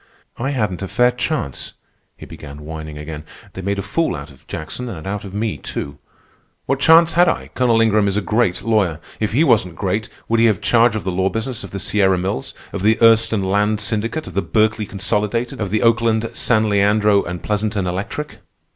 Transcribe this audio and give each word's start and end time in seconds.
"I 0.37 0.49
hadn't 0.49 0.81
a 0.81 0.87
fair 0.87 1.11
chance," 1.11 1.73
he 2.17 2.25
began 2.25 2.61
whining 2.65 2.97
again. 2.97 3.23
"They 3.53 3.61
made 3.61 3.77
a 3.77 3.83
fool 3.83 4.15
out 4.15 4.31
of 4.31 4.47
Jackson 4.47 4.89
and 4.89 5.05
out 5.05 5.23
of 5.23 5.35
me, 5.35 5.59
too. 5.59 5.99
What 6.65 6.79
chance 6.79 7.13
had 7.13 7.29
I? 7.29 7.49
Colonel 7.53 7.79
Ingram 7.81 8.07
is 8.07 8.17
a 8.17 8.21
great 8.21 8.63
lawyer. 8.63 8.99
If 9.19 9.33
he 9.33 9.43
wasn't 9.43 9.75
great, 9.75 10.09
would 10.27 10.39
he 10.39 10.47
have 10.47 10.59
charge 10.59 10.95
of 10.95 11.03
the 11.03 11.11
law 11.11 11.29
business 11.29 11.63
of 11.63 11.69
the 11.69 11.77
Sierra 11.77 12.17
Mills, 12.17 12.55
of 12.73 12.81
the 12.81 12.95
Erston 12.99 13.43
Land 13.45 13.79
Syndicate, 13.79 14.25
of 14.25 14.33
the 14.33 14.41
Berkeley 14.41 14.87
Consolidated, 14.87 15.61
of 15.61 15.69
the 15.69 15.83
Oakland, 15.83 16.31
San 16.33 16.67
Leandro, 16.67 17.21
and 17.21 17.43
Pleasanton 17.43 17.85
Electric? 17.85 18.39